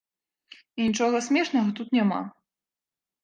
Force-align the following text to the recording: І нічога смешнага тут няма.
І 0.77 0.87
нічога 0.87 1.17
смешнага 1.27 1.75
тут 1.79 1.87
няма. 1.97 2.21